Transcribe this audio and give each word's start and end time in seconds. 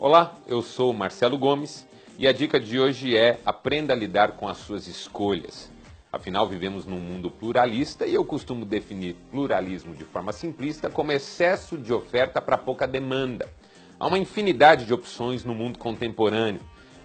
Olá, 0.00 0.38
eu 0.46 0.62
sou 0.62 0.92
Marcelo 0.92 1.36
Gomes 1.36 1.84
e 2.16 2.28
a 2.28 2.32
dica 2.32 2.60
de 2.60 2.78
hoje 2.78 3.16
é 3.16 3.40
aprenda 3.44 3.92
a 3.92 3.96
lidar 3.96 4.36
com 4.36 4.46
as 4.46 4.58
suas 4.58 4.86
escolhas. 4.86 5.72
Afinal, 6.12 6.46
vivemos 6.46 6.86
num 6.86 7.00
mundo 7.00 7.28
pluralista 7.28 8.06
e 8.06 8.14
eu 8.14 8.24
costumo 8.24 8.64
definir 8.64 9.16
pluralismo 9.32 9.96
de 9.96 10.04
forma 10.04 10.32
simplista 10.32 10.88
como 10.88 11.10
excesso 11.10 11.76
de 11.76 11.92
oferta 11.92 12.40
para 12.40 12.56
pouca 12.56 12.86
demanda. 12.86 13.52
Há 13.98 14.06
uma 14.06 14.20
infinidade 14.20 14.84
de 14.84 14.94
opções 14.94 15.42
no 15.44 15.52
mundo 15.52 15.80
contemporâneo. 15.80 16.60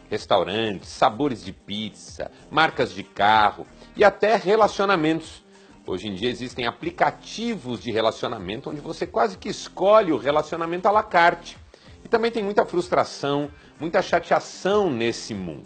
Restaurantes, 0.08 0.90
sabores 0.90 1.44
de 1.44 1.52
pizza, 1.52 2.30
marcas 2.52 2.94
de 2.94 3.02
carro 3.02 3.66
e 3.98 4.04
até 4.04 4.36
relacionamentos. 4.36 5.44
Hoje 5.88 6.10
em 6.10 6.14
dia 6.14 6.30
existem 6.30 6.68
aplicativos 6.68 7.82
de 7.82 7.92
relacionamento 7.92 8.70
onde 8.70 8.82
você 8.82 9.08
quase 9.08 9.36
que 9.36 9.50
escolhe 9.50 10.12
o 10.12 10.18
relacionamento 10.18 10.88
à 10.88 10.92
la 10.92 11.02
carte. 11.02 11.63
Também 12.14 12.30
tem 12.30 12.44
muita 12.44 12.64
frustração, 12.64 13.50
muita 13.80 14.00
chateação 14.00 14.88
nesse 14.92 15.34
mundo. 15.34 15.64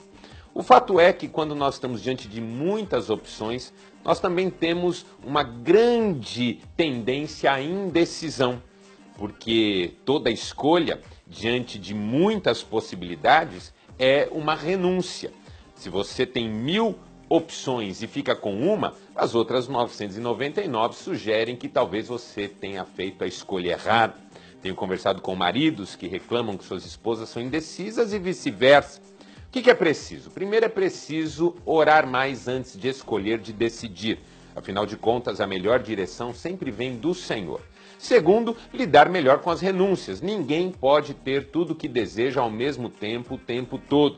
O 0.53 0.63
fato 0.63 0.97
é 0.97 1.11
que 1.11 1.27
quando 1.27 1.53
nós 1.53 1.73
estamos 1.73 2.01
diante 2.01 2.25
de 2.29 2.39
muitas 2.39 3.09
opções, 3.09 3.73
nós 4.01 4.21
também 4.21 4.49
temos 4.49 5.05
uma 5.21 5.43
grande 5.43 6.61
tendência 6.77 7.51
à 7.51 7.61
indecisão, 7.61 8.63
porque 9.17 9.95
toda 10.05 10.31
escolha 10.31 11.01
diante 11.27 11.77
de 11.77 11.93
muitas 11.93 12.63
possibilidades 12.63 13.73
é 13.99 14.29
uma 14.31 14.55
renúncia. 14.55 15.33
Se 15.75 15.89
você 15.89 16.25
tem 16.25 16.49
mil 16.49 16.97
opções 17.29 18.01
e 18.01 18.07
fica 18.07 18.35
com 18.35 18.61
uma, 18.61 18.93
as 19.15 19.35
outras 19.35 19.67
999 19.67 20.95
sugerem 20.95 21.55
que 21.55 21.67
talvez 21.67 22.07
você 22.07 22.47
tenha 22.47 22.85
feito 22.85 23.23
a 23.23 23.27
escolha 23.27 23.71
errada. 23.71 24.15
Tenho 24.61 24.75
conversado 24.75 25.21
com 25.21 25.35
maridos 25.35 25.95
que 25.95 26.07
reclamam 26.07 26.57
que 26.57 26.63
suas 26.63 26.85
esposas 26.85 27.29
são 27.29 27.41
indecisas 27.41 28.11
e 28.11 28.19
vice-versa. 28.19 28.99
O 29.47 29.51
que, 29.51 29.69
é 29.69 29.73
preciso? 29.73 30.29
Primeiro 30.29 30.65
é 30.65 30.69
preciso 30.69 31.55
orar 31.65 32.05
mais 32.05 32.47
antes 32.47 32.77
de 32.77 32.89
escolher, 32.89 33.39
de 33.39 33.53
decidir. 33.53 34.19
Afinal 34.55 34.85
de 34.85 34.97
contas, 34.97 35.39
a 35.39 35.47
melhor 35.47 35.79
direção 35.79 36.33
sempre 36.33 36.69
vem 36.71 36.97
do 36.97 37.13
Senhor. 37.13 37.61
Segundo, 37.97 38.55
lidar 38.73 39.09
melhor 39.09 39.39
com 39.39 39.49
as 39.49 39.61
renúncias. 39.61 40.21
Ninguém 40.21 40.71
pode 40.71 41.13
ter 41.13 41.49
tudo 41.49 41.71
o 41.71 41.75
que 41.75 41.87
deseja 41.87 42.41
ao 42.41 42.49
mesmo 42.49 42.89
tempo, 42.89 43.35
o 43.35 43.37
tempo 43.37 43.77
todo. 43.77 44.17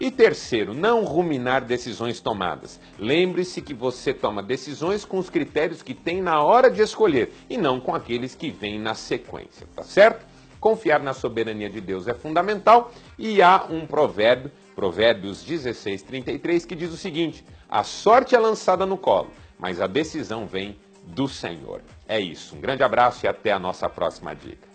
E 0.00 0.10
terceiro, 0.10 0.74
não 0.74 1.04
ruminar 1.04 1.64
decisões 1.64 2.20
tomadas. 2.20 2.80
Lembre-se 2.98 3.62
que 3.62 3.72
você 3.72 4.12
toma 4.12 4.42
decisões 4.42 5.04
com 5.04 5.18
os 5.18 5.30
critérios 5.30 5.82
que 5.82 5.94
tem 5.94 6.20
na 6.20 6.42
hora 6.42 6.68
de 6.68 6.82
escolher 6.82 7.32
e 7.48 7.56
não 7.56 7.80
com 7.80 7.94
aqueles 7.94 8.34
que 8.34 8.50
vêm 8.50 8.78
na 8.78 8.94
sequência, 8.94 9.66
tá 9.74 9.84
certo? 9.84 10.26
Confiar 10.58 11.00
na 11.00 11.12
soberania 11.12 11.70
de 11.70 11.80
Deus 11.80 12.08
é 12.08 12.14
fundamental 12.14 12.92
e 13.18 13.40
há 13.40 13.66
um 13.70 13.86
provérbio, 13.86 14.50
Provérbios 14.74 15.44
16, 15.44 16.02
33, 16.02 16.64
que 16.64 16.74
diz 16.74 16.92
o 16.92 16.96
seguinte: 16.96 17.44
A 17.68 17.84
sorte 17.84 18.34
é 18.34 18.38
lançada 18.38 18.84
no 18.84 18.96
colo, 18.96 19.30
mas 19.58 19.80
a 19.80 19.86
decisão 19.86 20.46
vem 20.46 20.76
do 21.04 21.28
Senhor. 21.28 21.82
É 22.08 22.18
isso. 22.18 22.56
Um 22.56 22.60
grande 22.60 22.82
abraço 22.82 23.26
e 23.26 23.28
até 23.28 23.52
a 23.52 23.58
nossa 23.58 23.88
próxima 23.88 24.34
dica. 24.34 24.73